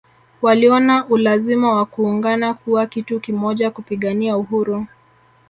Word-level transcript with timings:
Waliona 0.41 1.05
ulazima 1.07 1.75
wa 1.75 1.85
kuungana 1.85 2.53
kuwa 2.53 2.87
kitu 2.87 3.19
kimoja 3.19 3.71
kupigania 3.71 4.37
uhuru 4.37 4.85